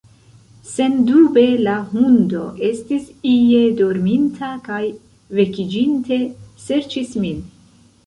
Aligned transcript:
Sendube 0.69 1.43
la 1.67 1.75
hundo 1.91 2.41
estis 2.71 3.05
ie 3.35 3.61
dorminta 3.83 4.53
kaj 4.71 4.83
vekiĝinte, 5.43 6.23
serĉis 6.69 7.19
min. 7.25 7.51